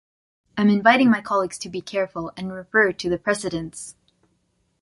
[0.57, 3.93] I’m inviting my colleagues to be careful and to refer to the precedents.